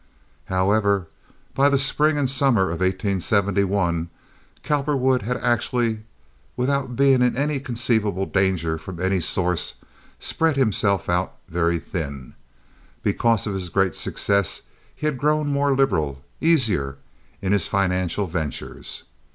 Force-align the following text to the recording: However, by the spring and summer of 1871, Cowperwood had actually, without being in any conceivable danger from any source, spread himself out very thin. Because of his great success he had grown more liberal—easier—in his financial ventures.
However, 0.45 1.05
by 1.53 1.69
the 1.69 1.77
spring 1.77 2.17
and 2.17 2.27
summer 2.27 2.71
of 2.71 2.79
1871, 2.79 4.09
Cowperwood 4.63 5.21
had 5.21 5.37
actually, 5.37 5.99
without 6.57 6.95
being 6.95 7.21
in 7.21 7.37
any 7.37 7.59
conceivable 7.59 8.25
danger 8.25 8.79
from 8.79 8.99
any 8.99 9.19
source, 9.19 9.75
spread 10.19 10.55
himself 10.57 11.07
out 11.07 11.35
very 11.47 11.77
thin. 11.77 12.33
Because 13.03 13.45
of 13.45 13.53
his 13.53 13.69
great 13.69 13.93
success 13.93 14.63
he 14.95 15.05
had 15.05 15.19
grown 15.19 15.49
more 15.49 15.75
liberal—easier—in 15.75 17.51
his 17.51 17.67
financial 17.67 18.25
ventures. 18.25 19.03